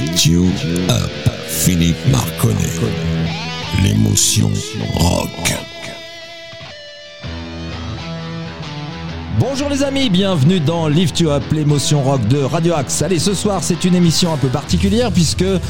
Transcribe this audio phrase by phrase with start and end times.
[0.00, 0.44] You
[0.90, 1.10] Up,
[1.48, 2.78] Philippe Marconnet.
[3.82, 4.50] L'émotion
[4.94, 5.77] rock.
[9.50, 13.00] Bonjour les amis, bienvenue dans Lift You Up, l'émotion rock de Radio Axe.
[13.00, 15.60] Allez, ce soir c'est une émission un peu particulière puisque euh,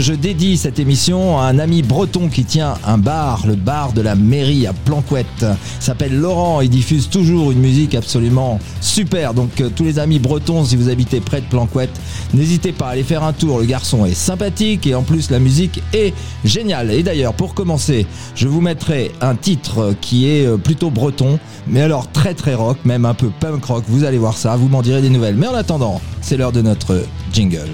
[0.00, 4.00] je dédie cette émission à un ami breton qui tient un bar, le bar de
[4.00, 5.46] la mairie à Planquette.
[5.78, 9.34] S'appelle Laurent, il diffuse toujours une musique absolument super.
[9.34, 11.96] Donc euh, tous les amis bretons, si vous habitez près de Planquette,
[12.34, 13.60] n'hésitez pas à aller faire un tour.
[13.60, 16.12] Le garçon est sympathique et en plus la musique est
[16.44, 16.90] géniale.
[16.90, 21.82] Et d'ailleurs, pour commencer, je vous mettrai un titre qui est euh, plutôt breton, mais
[21.82, 23.84] alors très très rock, même un peu punk rock.
[23.88, 25.36] Vous allez voir ça, vous m'en direz des nouvelles.
[25.36, 27.68] Mais en attendant, c'est l'heure de notre jingle.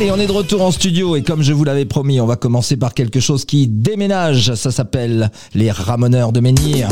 [0.00, 2.36] Allez, on est de retour en studio et comme je vous l'avais promis, on va
[2.36, 4.54] commencer par quelque chose qui déménage.
[4.54, 6.88] Ça s'appelle les Ramoneurs de Menhir.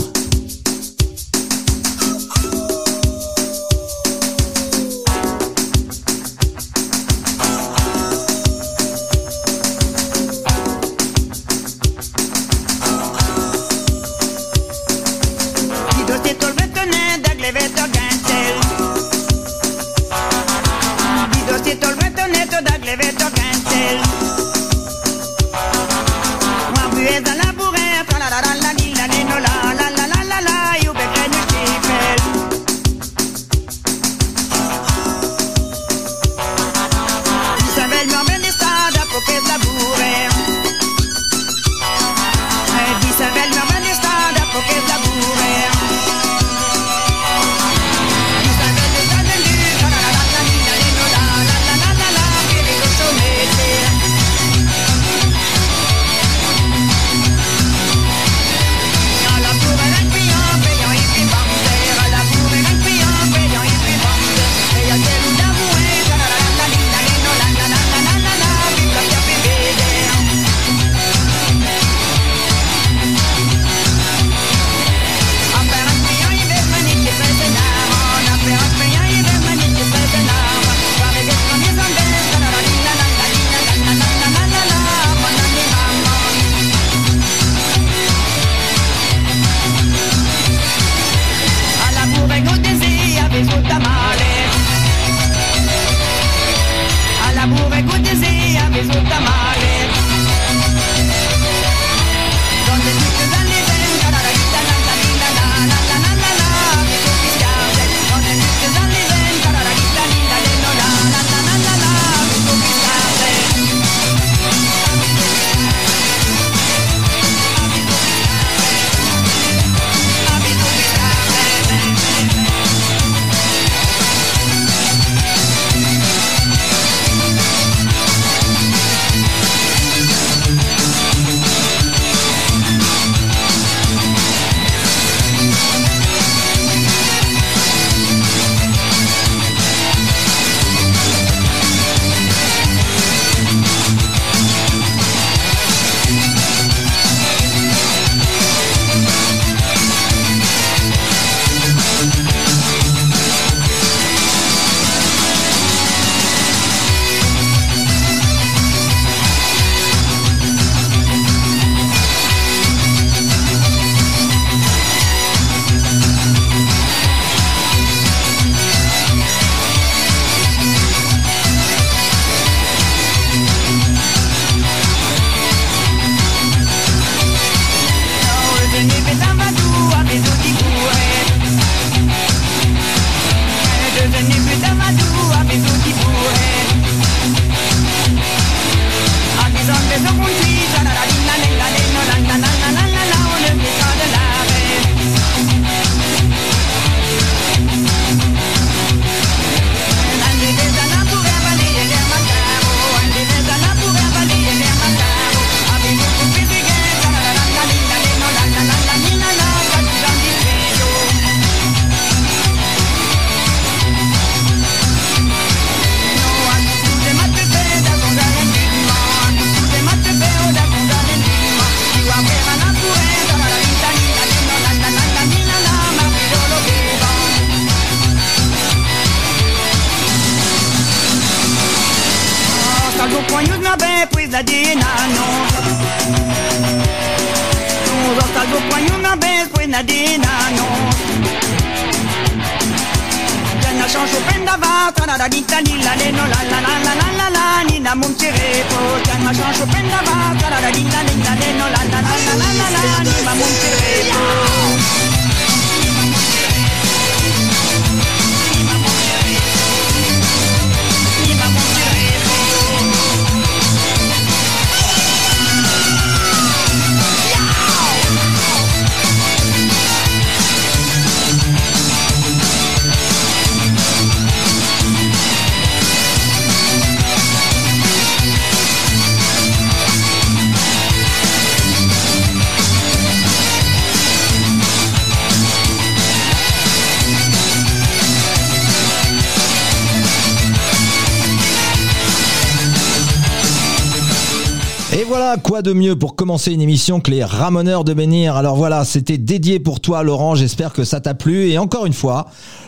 [295.62, 298.36] De mieux pour commencer une émission que les Ramoneurs de Bénir.
[298.36, 301.48] Alors voilà, c'était dédié pour toi Laurent, j'espère que ça t'a plu.
[301.48, 302.26] Et encore une fois,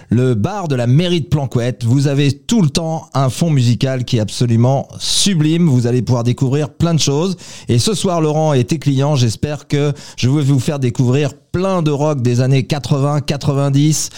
[0.09, 4.05] le bar de la mairie de Planquette, vous avez tout le temps un fond musical
[4.05, 5.69] qui est absolument sublime.
[5.69, 7.37] Vous allez pouvoir découvrir plein de choses.
[7.69, 11.83] Et ce soir Laurent et tes clients, j'espère que je vais vous faire découvrir plein
[11.83, 14.11] de rock des années 80, 90,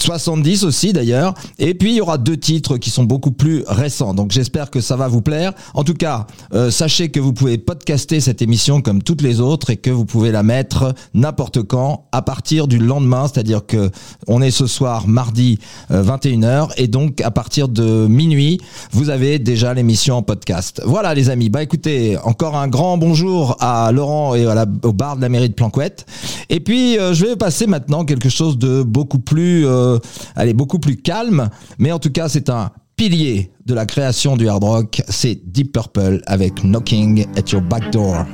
[0.00, 1.34] 70 aussi d'ailleurs.
[1.58, 4.14] Et puis il y aura deux titres qui sont beaucoup plus récents.
[4.14, 5.52] Donc j'espère que ça va vous plaire.
[5.74, 9.70] En tout cas, euh, sachez que vous pouvez podcaster cette émission comme toutes les autres
[9.70, 13.26] et que vous pouvez la mettre n'importe quand à partir du lendemain.
[13.32, 13.90] C'est-à-dire que
[14.26, 15.58] on est ce soir mardi
[15.90, 18.60] euh, 21h et donc à partir de minuit,
[18.92, 20.82] vous avez déjà l'émission en podcast.
[20.84, 21.48] Voilà les amis.
[21.48, 24.46] Bah écoutez, encore un grand bonjour à Laurent et
[24.82, 26.06] au bar de la mairie de Planquette.
[26.48, 29.98] Et puis euh, je vais passer maintenant quelque chose de beaucoup plus, euh,
[30.34, 31.48] allez, beaucoup plus calme.
[31.78, 35.02] Mais en tout cas, c'est un pilier de la création du hard rock.
[35.08, 38.26] C'est Deep Purple avec Knocking at Your Back Door.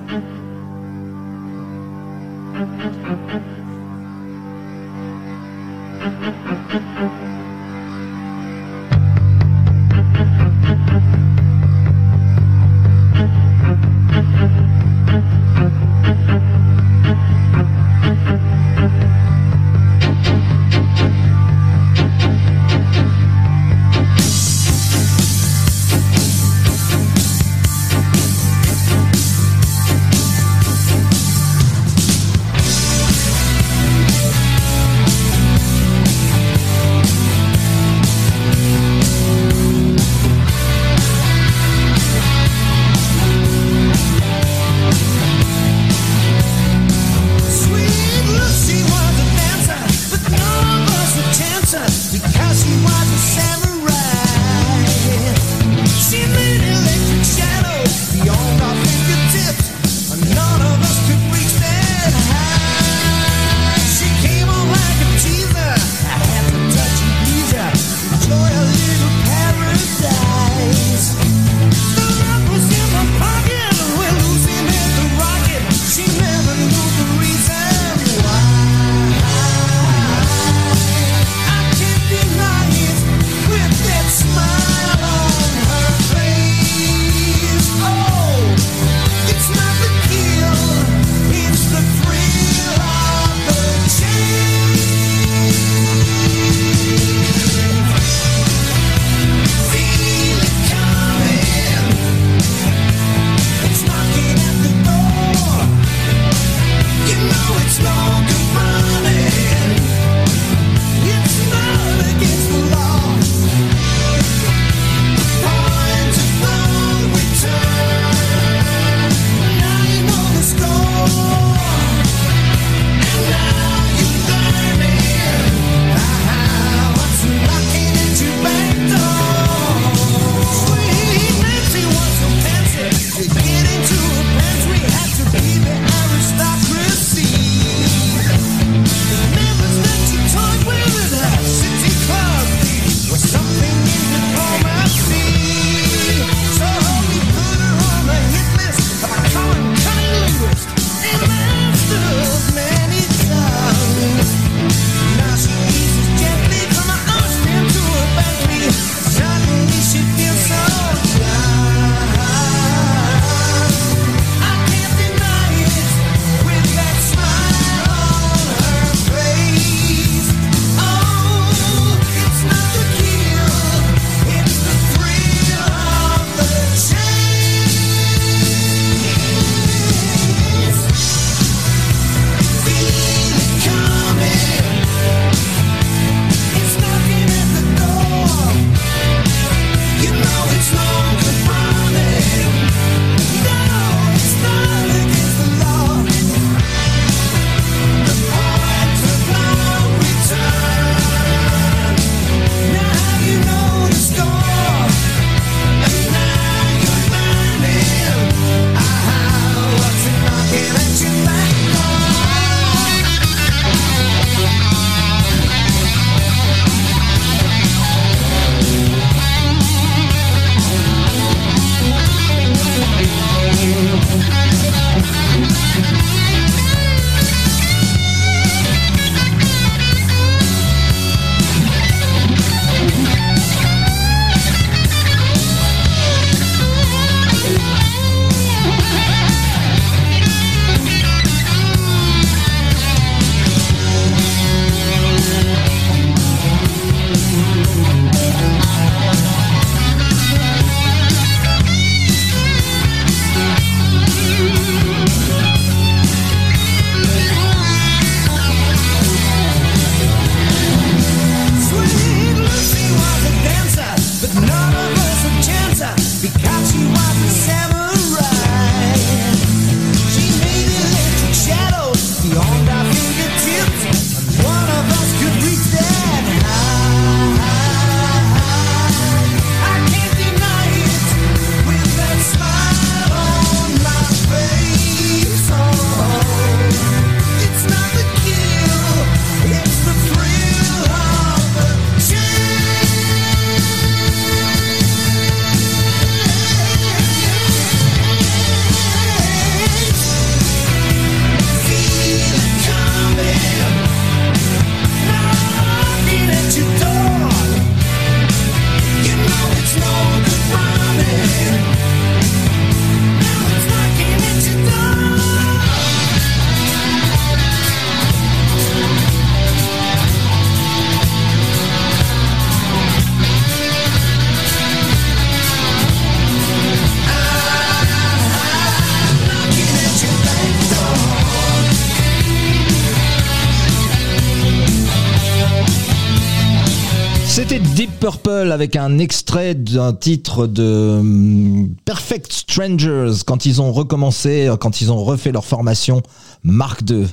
[337.35, 343.73] C'était Deep Purple avec un extrait d'un titre de hum, Perfect Strangers quand ils ont
[343.73, 346.03] recommencé, quand ils ont refait leur formation
[346.43, 347.07] Mark II.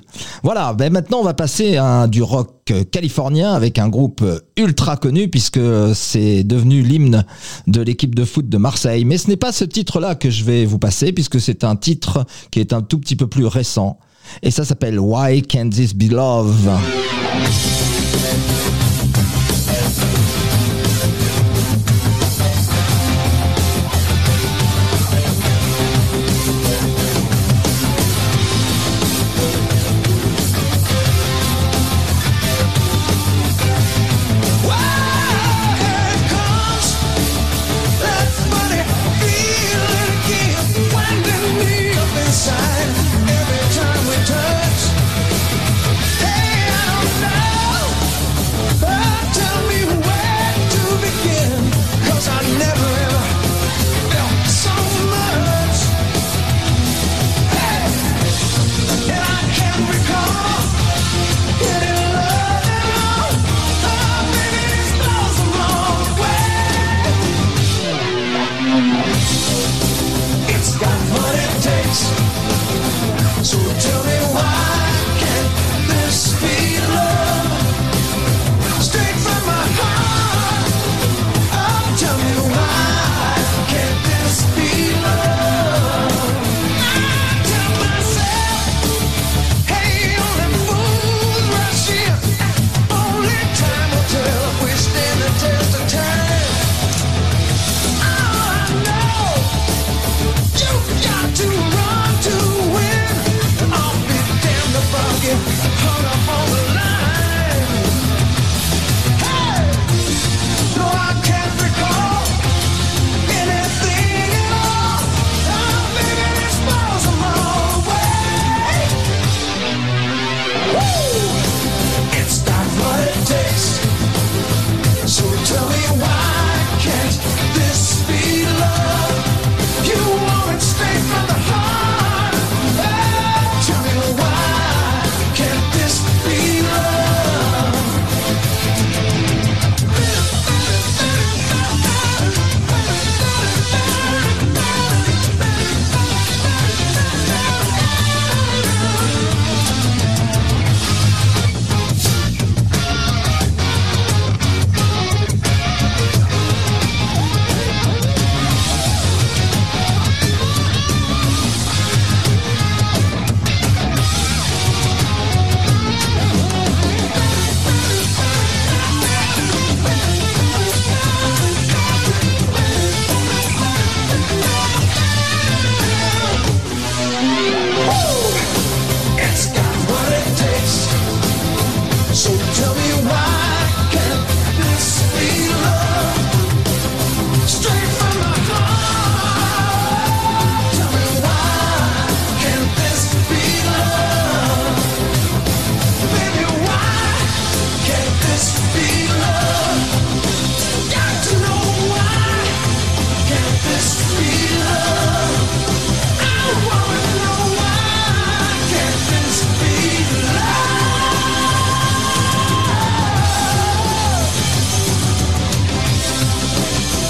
[0.43, 4.21] Voilà, ben maintenant on va passer du rock californien avec un groupe
[4.57, 5.61] ultra connu puisque
[5.93, 7.23] c'est devenu l'hymne
[7.67, 9.05] de l'équipe de foot de Marseille.
[9.05, 12.25] Mais ce n'est pas ce titre-là que je vais vous passer puisque c'est un titre
[12.51, 13.99] qui est un tout petit peu plus récent.
[14.43, 16.69] Et ça s'appelle Why Can't This Be Love?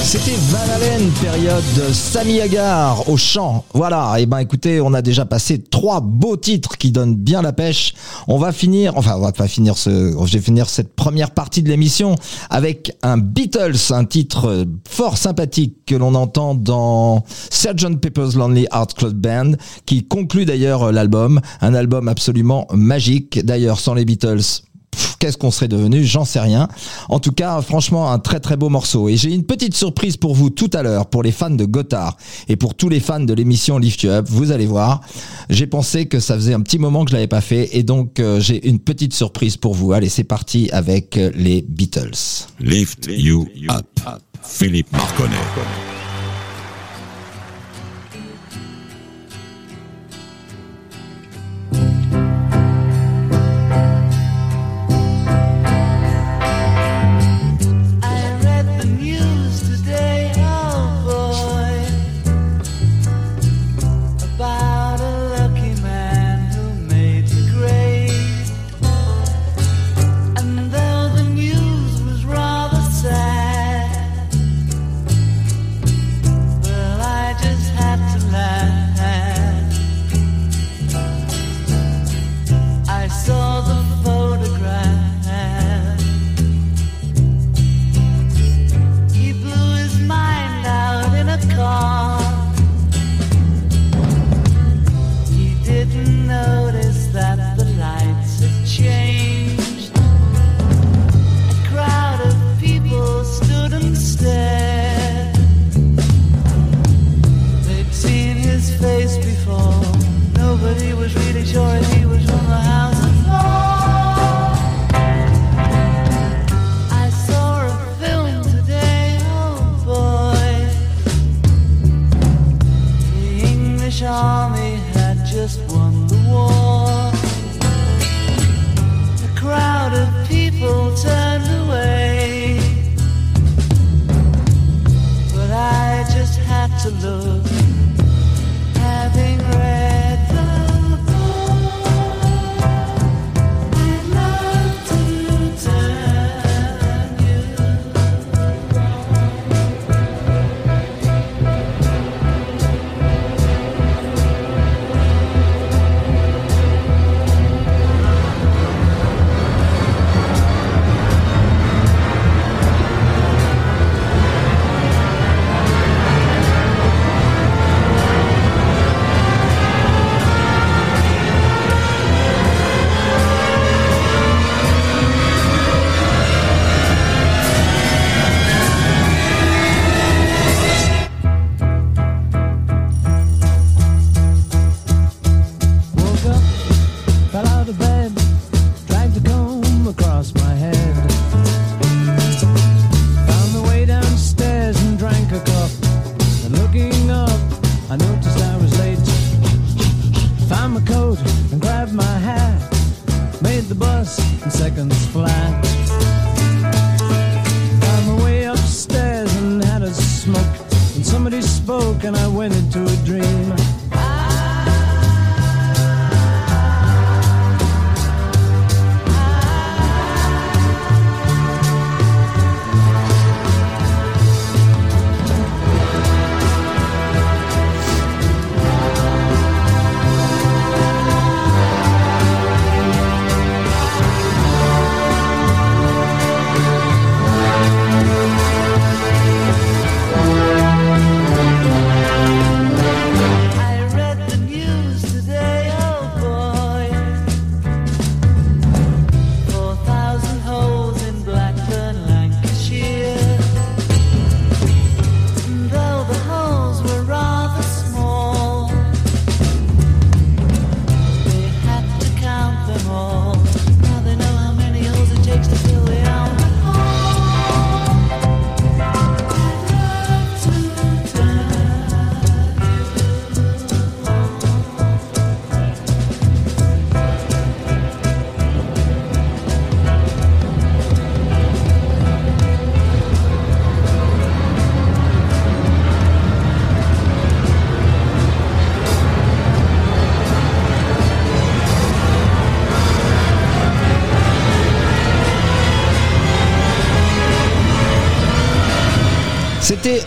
[0.10, 3.64] C'était Van Halen, période Sami Hagar au chant.
[3.76, 4.16] Voilà.
[4.18, 7.94] Et ben écoutez, on a déjà passé trois beaux titres qui donnent bien la pêche.
[8.28, 11.62] On va finir, enfin on va pas finir ce, je vais finir cette première partie
[11.62, 12.16] de l'émission
[12.50, 18.96] avec un Beatles, un titre fort sympathique que l'on entend dans Sgt Pepper's Lonely Hearts
[18.96, 19.52] Club Band,
[19.86, 23.46] qui conclut d'ailleurs l'album, un album absolument magique.
[23.46, 24.64] D'ailleurs, sans les Beatles,
[25.20, 26.04] qu'est-ce qu'on serait devenu?
[26.04, 26.68] J'en sais rien.
[27.10, 29.10] En tout cas, franchement, un très très beau morceau.
[29.10, 32.18] Et j'ai une petite surprise pour vous tout à l'heure, pour les fans de Gotthard
[32.48, 34.28] et pour tous les fans de l'émission Lift You Up.
[34.30, 35.02] Vous allez voir,
[35.50, 38.20] j'ai pensé que ça faisait un petit moment que je l'avais pas fait, et donc
[38.20, 39.94] euh, j'ai une petite surprise pour vous.
[39.94, 42.48] Allez, c'est parti avec euh, les Beatles.
[42.60, 43.86] Lift you up.
[44.42, 45.99] Philippe Marconnet.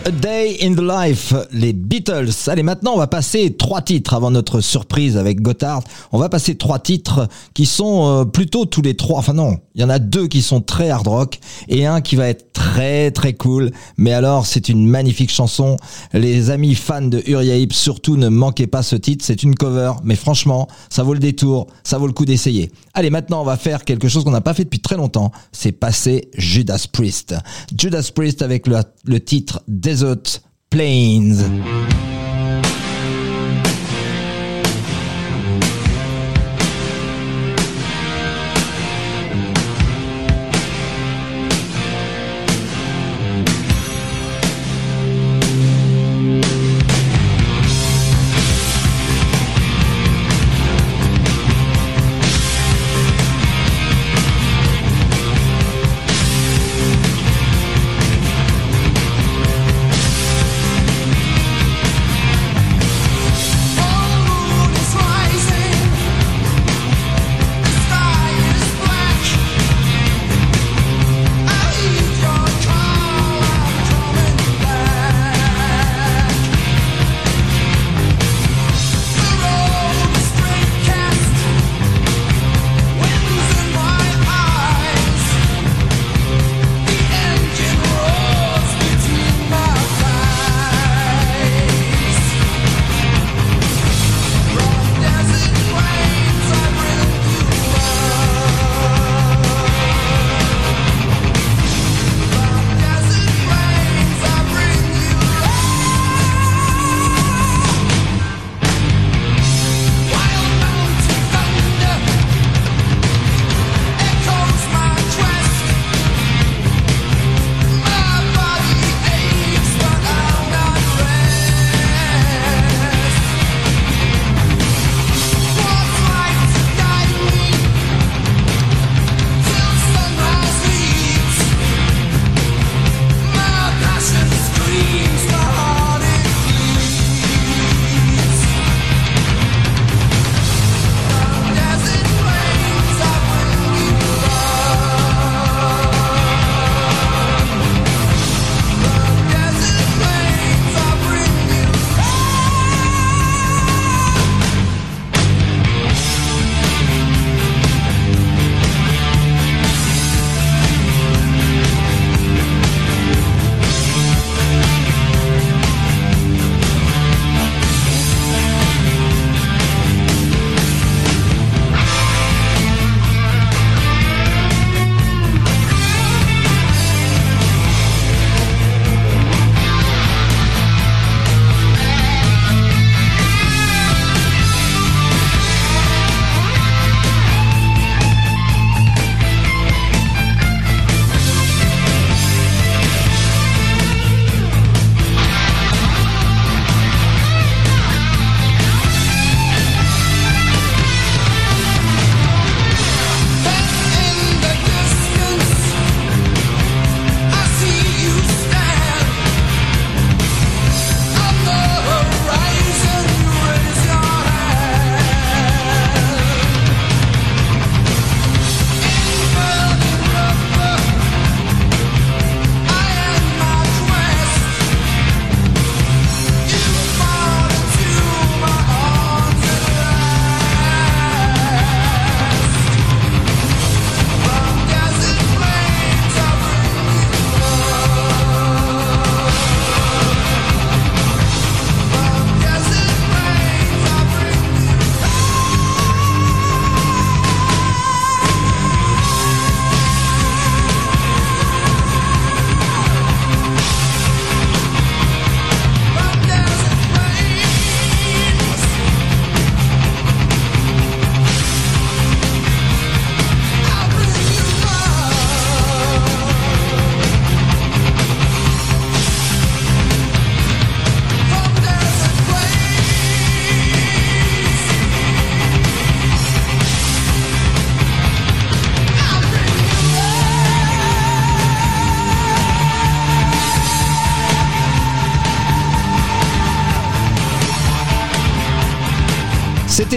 [0.05, 2.31] A Day in the Life, les Beatles.
[2.47, 5.81] Allez, maintenant, on va passer trois titres avant notre surprise avec Gotthard.
[6.11, 9.19] On va passer trois titres qui sont euh, plutôt tous les trois.
[9.19, 11.39] Enfin non, il y en a deux qui sont très hard rock
[11.69, 13.71] et un qui va être très très cool.
[13.95, 15.77] Mais alors, c'est une magnifique chanson.
[16.11, 19.23] Les amis fans de Uriah Heep, surtout ne manquez pas ce titre.
[19.25, 22.73] C'est une cover, mais franchement, ça vaut le détour, ça vaut le coup d'essayer.
[22.93, 25.31] Allez, maintenant, on va faire quelque chose qu'on n'a pas fait depuis très longtemps.
[25.53, 27.35] C'est passer Judas Priest.
[27.77, 29.61] Judas Priest avec le, le titre
[29.93, 30.39] Desert
[30.71, 31.37] Plains.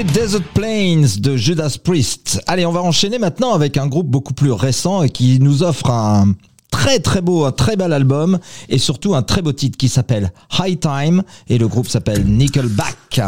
[0.05, 2.43] Desert Plains de Judas Priest.
[2.47, 5.91] Allez, on va enchaîner maintenant avec un groupe beaucoup plus récent et qui nous offre
[5.91, 6.35] un
[6.71, 10.33] très très beau, un très bel album et surtout un très beau titre qui s'appelle
[10.59, 13.21] High Time et le groupe s'appelle Nickelback.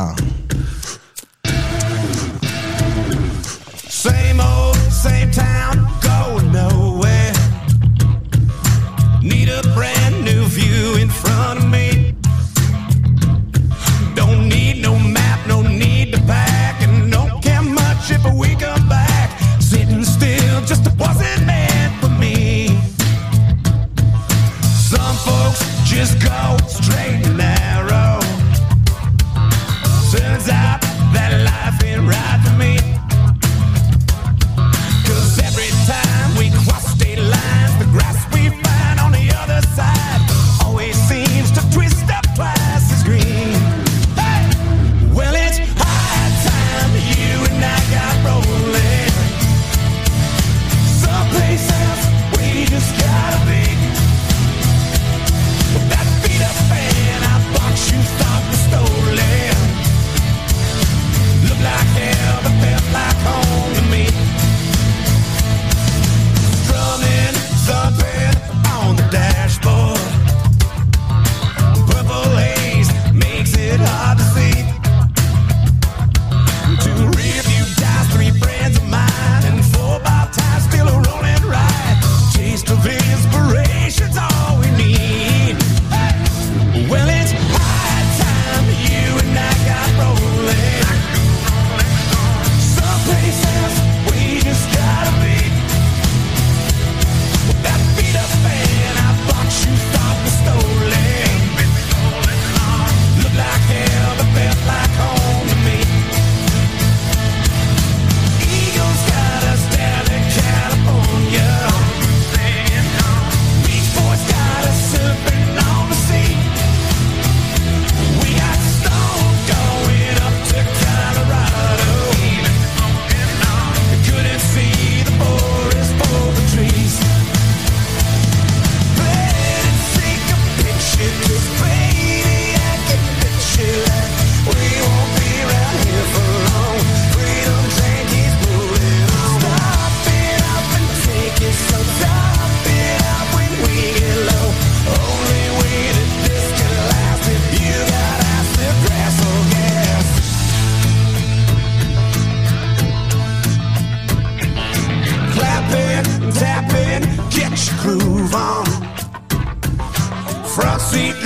[25.98, 27.27] Just go straight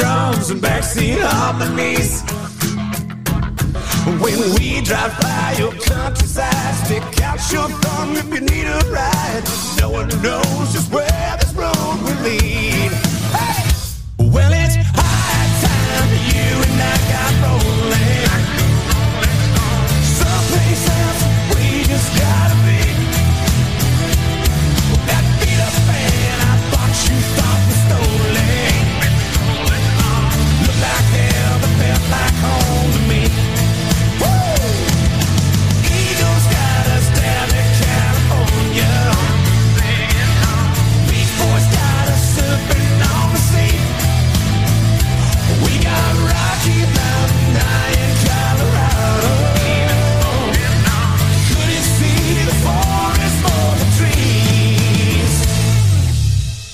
[0.02, 2.22] drums and backseat harmonies.
[4.22, 9.44] When we drive by your countryside, stick out your thumb if you need a ride.
[9.78, 12.90] No one knows just where this road will lead.
[13.38, 13.62] Hey!
[14.34, 18.42] Well, it's high time you and I got rolling.
[20.20, 21.22] Someplace else
[21.54, 22.81] we just gotta be.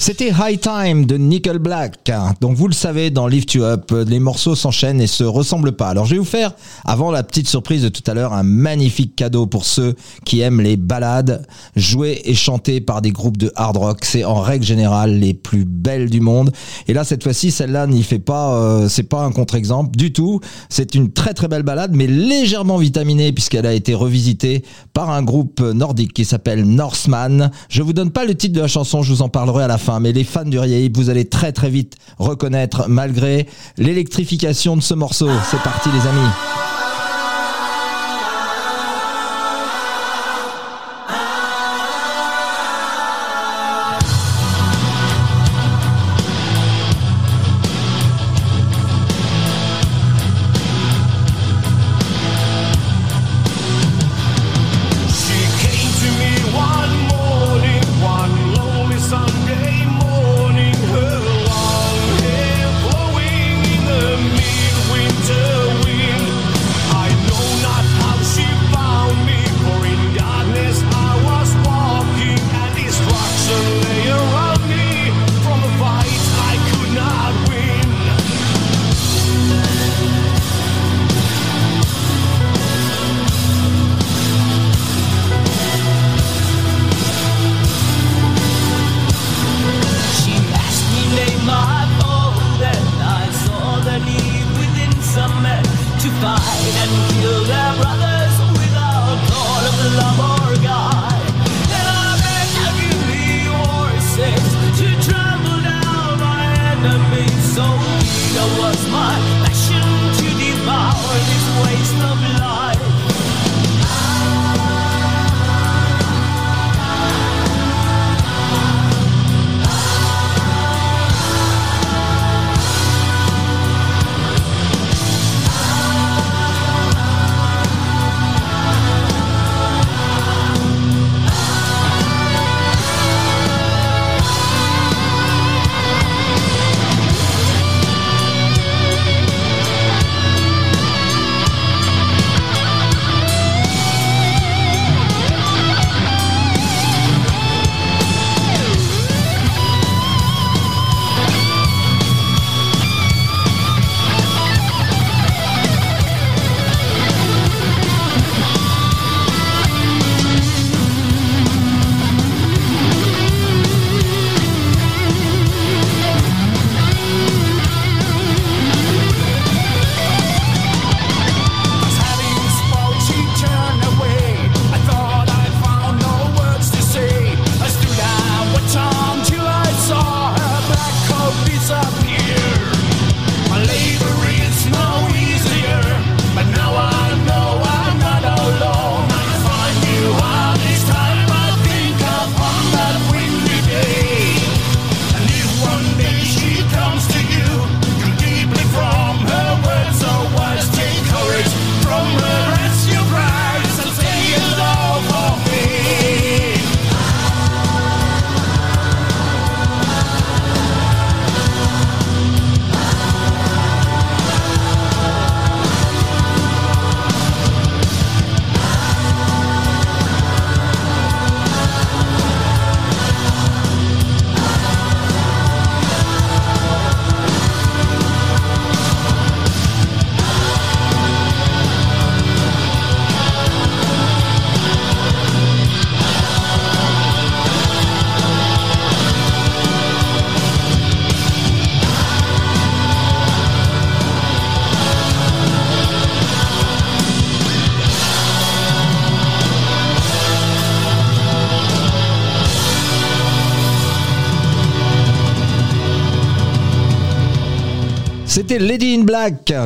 [0.09, 2.11] C'était High Time de Nickelback.
[2.41, 5.89] Donc vous le savez, dans Lift You Up, les morceaux s'enchaînent et se ressemblent pas.
[5.89, 6.55] Alors je vais vous faire,
[6.87, 10.63] avant la petite surprise de tout à l'heure, un magnifique cadeau pour ceux qui aiment
[10.63, 13.99] les ballades jouées et chantées par des groupes de hard rock.
[14.07, 16.53] C'est en règle générale les plus belles du monde.
[16.87, 20.41] Et là, cette fois-ci, celle-là n'y fait pas, euh, c'est pas un contre-exemple du tout.
[20.71, 25.23] C'est une très très belle balade, mais légèrement vitaminée puisqu'elle a été revisitée par un
[25.23, 27.51] groupe nordique qui s'appelle Norseman.
[27.69, 29.77] Je vous donne pas le titre de la chanson, je vous en parlerai à la
[29.77, 34.83] fin, mais les fans du Riaïb, vous allez très très vite reconnaître malgré l'électrification de
[34.83, 35.31] ce morceau.
[35.51, 36.68] C'est parti les amis.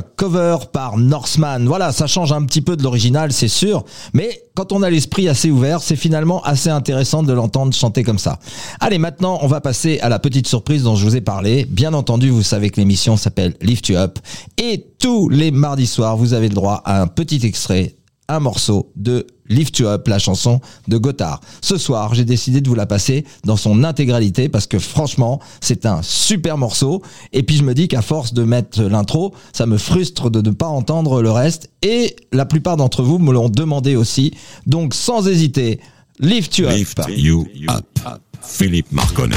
[0.01, 1.66] Cover par Norseman.
[1.66, 3.84] Voilà, ça change un petit peu de l'original, c'est sûr,
[4.14, 8.18] mais quand on a l'esprit assez ouvert, c'est finalement assez intéressant de l'entendre chanter comme
[8.18, 8.38] ça.
[8.80, 11.66] Allez, maintenant, on va passer à la petite surprise dont je vous ai parlé.
[11.66, 14.18] Bien entendu, vous savez que l'émission s'appelle Lift You Up,
[14.57, 17.97] et tous les mardis soirs, vous avez le droit à un petit extrait
[18.28, 21.40] un morceau de Lift You Up, la chanson de Gotthard.
[21.61, 25.86] Ce soir, j'ai décidé de vous la passer dans son intégralité parce que franchement, c'est
[25.86, 27.03] un super morceau.
[27.32, 30.50] Et puis je me dis qu'à force de mettre l'intro, ça me frustre de ne
[30.50, 31.70] pas entendre le reste.
[31.82, 34.32] Et la plupart d'entre vous me l'ont demandé aussi.
[34.66, 35.80] Donc sans hésiter,
[36.18, 37.09] Lift You Up.
[37.09, 38.20] You up.
[38.42, 39.36] Philippe Marconnet.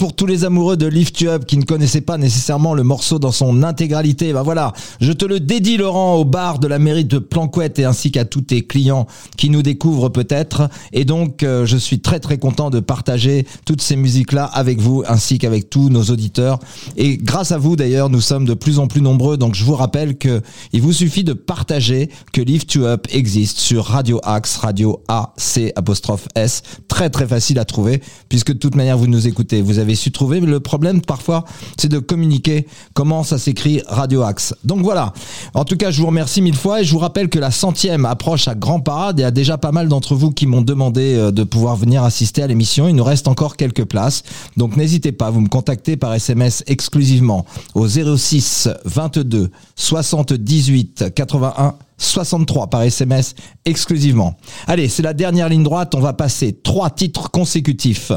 [0.00, 3.18] pour tous les amoureux de Lift You Up qui ne connaissaient pas nécessairement le morceau
[3.18, 4.32] dans son intégralité.
[4.32, 7.84] Ben voilà, je te le dédie Laurent au bar de la mairie de Planquette et
[7.84, 10.70] ainsi qu'à tous tes clients qui nous découvrent peut-être.
[10.94, 15.04] Et donc euh, je suis très très content de partager toutes ces musiques-là avec vous
[15.06, 16.60] ainsi qu'avec tous nos auditeurs.
[16.96, 19.36] Et grâce à vous d'ailleurs, nous sommes de plus en plus nombreux.
[19.36, 20.40] Donc je vous rappelle que
[20.72, 25.34] il vous suffit de partager que Lift You Up existe sur Radio Axe, Radio A
[25.36, 26.62] C apostrophe S.
[26.88, 29.60] Très très facile à trouver puisque de toute manière vous nous écoutez.
[29.60, 30.40] Vous avez su trouver.
[30.40, 31.44] Mais le problème parfois,
[31.76, 34.54] c'est de communiquer comment ça s'écrit Radio Axe.
[34.64, 35.12] Donc voilà.
[35.54, 38.06] En tout cas, je vous remercie mille fois et je vous rappelle que la centième
[38.06, 39.18] approche à grand parade.
[39.18, 42.04] Il y a déjà pas mal d'entre vous qui m'ont demandé euh, de pouvoir venir
[42.04, 42.88] assister à l'émission.
[42.88, 44.22] Il nous reste encore quelques places.
[44.56, 52.68] Donc n'hésitez pas, vous me contactez par SMS exclusivement au 06 22 78 81 63
[52.68, 53.34] par SMS
[53.64, 54.36] exclusivement.
[54.66, 55.94] Allez, c'est la dernière ligne droite.
[55.94, 58.10] On va passer trois titres consécutifs.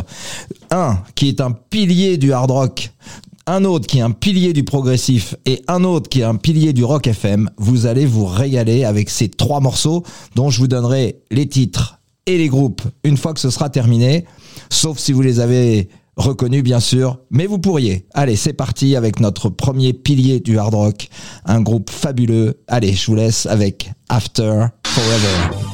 [0.71, 2.91] Un qui est un pilier du hard rock.
[3.45, 6.71] Un autre qui est un pilier du progressif et un autre qui est un pilier
[6.71, 7.49] du rock FM.
[7.57, 10.03] Vous allez vous régaler avec ces trois morceaux
[10.35, 14.23] dont je vous donnerai les titres et les groupes une fois que ce sera terminé.
[14.69, 18.05] Sauf si vous les avez reconnu bien sûr, mais vous pourriez.
[18.13, 21.09] Allez, c'est parti avec notre premier pilier du hard rock,
[21.45, 22.61] un groupe fabuleux.
[22.67, 25.72] Allez, je vous laisse avec After Forever.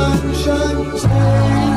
[0.00, 1.69] sunshine.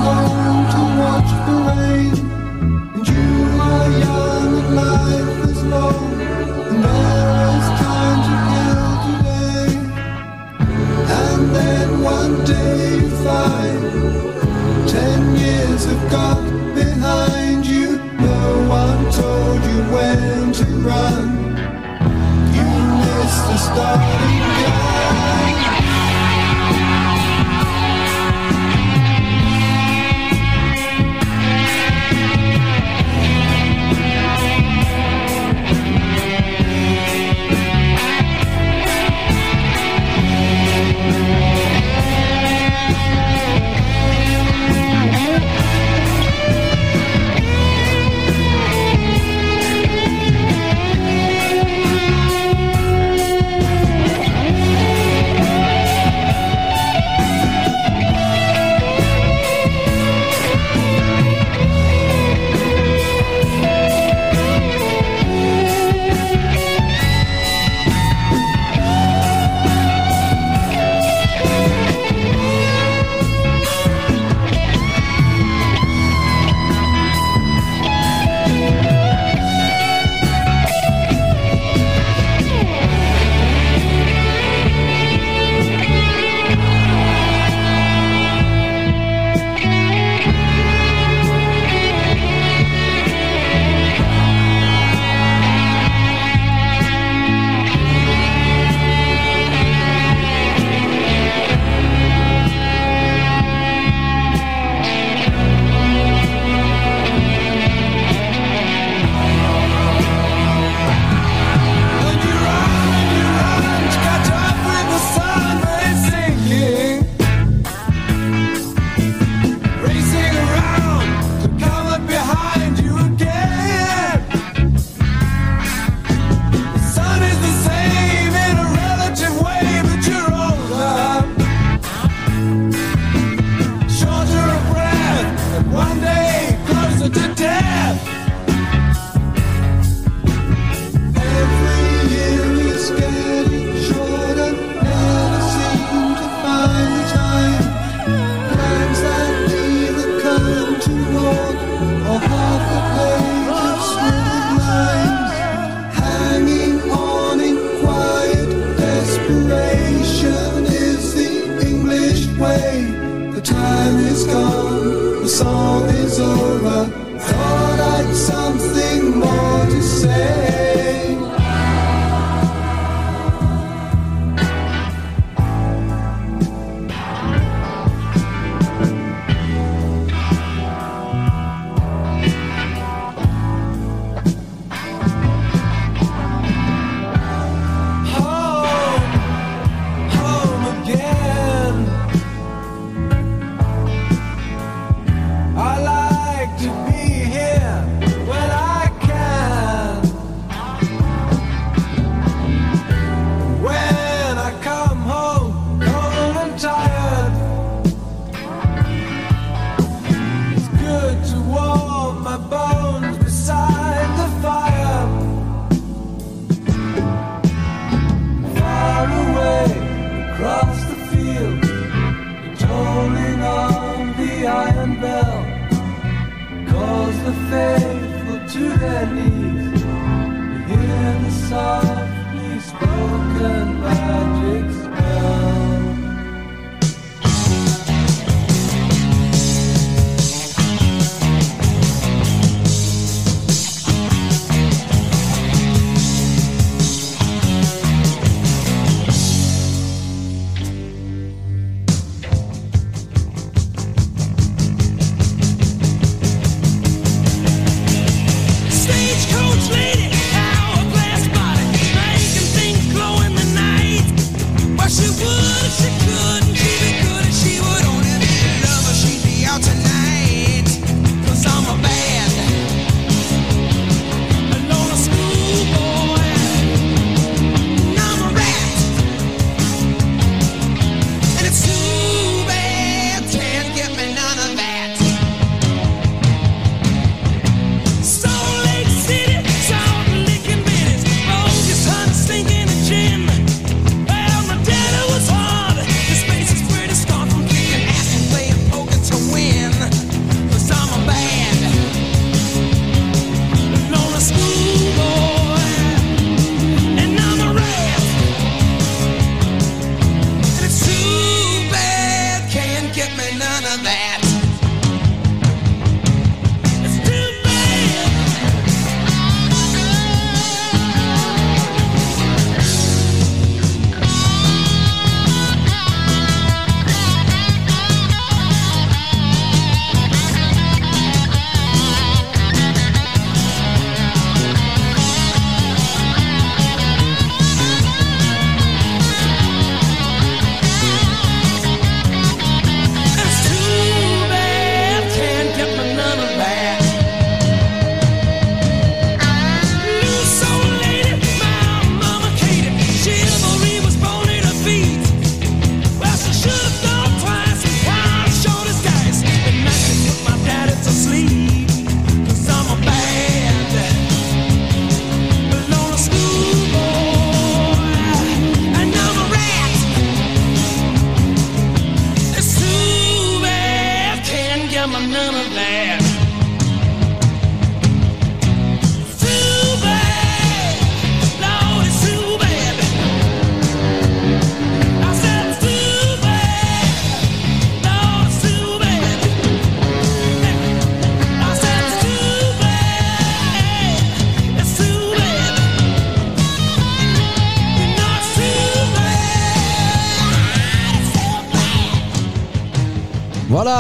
[227.50, 229.82] Faithful to their knees.
[229.84, 234.83] You hear the softly spoken magic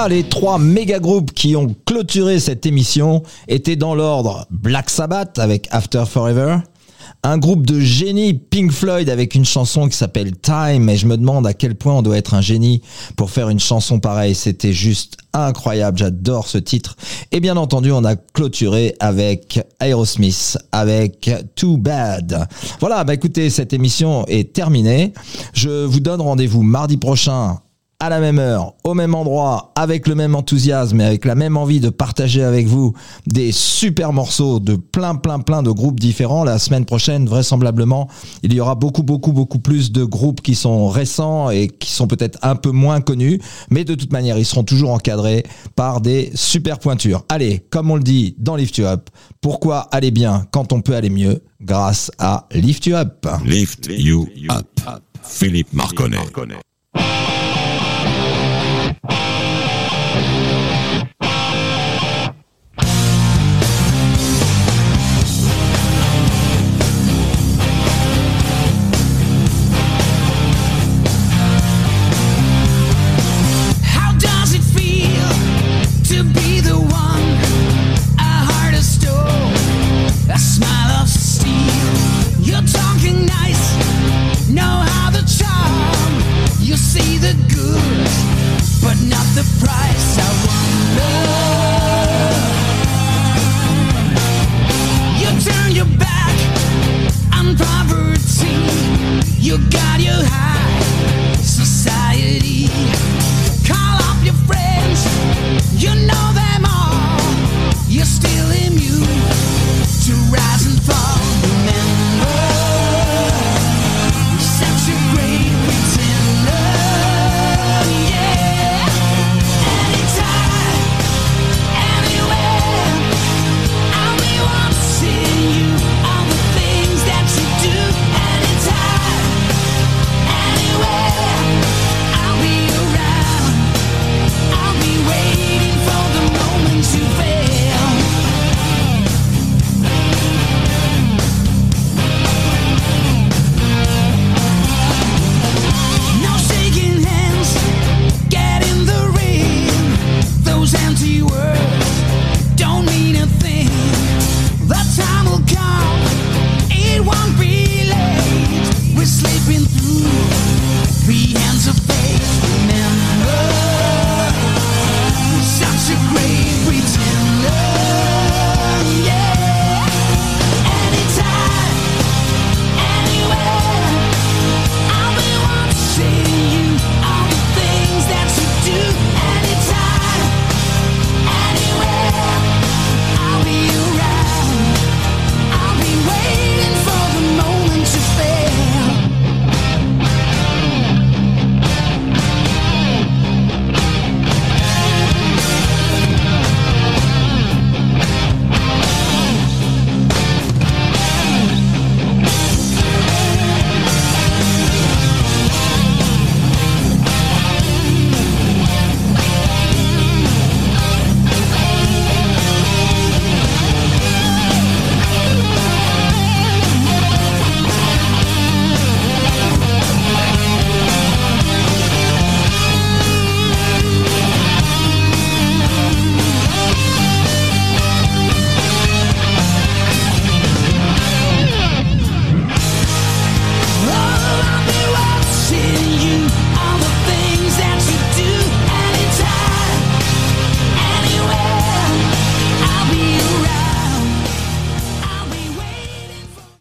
[0.09, 5.69] Les trois méga groupes qui ont clôturé cette émission étaient dans l'ordre Black Sabbath avec
[5.71, 6.57] After Forever,
[7.23, 11.15] un groupe de génie Pink Floyd avec une chanson qui s'appelle Time et je me
[11.15, 12.81] demande à quel point on doit être un génie
[13.15, 16.97] pour faire une chanson pareille, c'était juste incroyable, j'adore ce titre.
[17.31, 22.47] Et bien entendu, on a clôturé avec Aerosmith avec Too Bad.
[22.81, 25.13] Voilà, bah écoutez, cette émission est terminée.
[25.53, 27.57] Je vous donne rendez-vous mardi prochain
[28.03, 31.55] à la même heure, au même endroit, avec le même enthousiasme et avec la même
[31.55, 32.91] envie de partager avec vous
[33.27, 36.43] des super morceaux de plein, plein, plein de groupes différents.
[36.43, 38.09] La semaine prochaine, vraisemblablement,
[38.43, 42.07] il y aura beaucoup, beaucoup, beaucoup plus de groupes qui sont récents et qui sont
[42.07, 43.39] peut-être un peu moins connus,
[43.69, 45.45] mais de toute manière, ils seront toujours encadrés
[45.77, 47.23] par des super pointures.
[47.29, 50.95] Allez, comme on le dit dans Lift You Up, pourquoi aller bien quand on peut
[50.95, 53.25] aller mieux grâce à Lift You Up?
[53.45, 54.67] Lift you up.
[55.23, 56.17] Philippe Marconnet.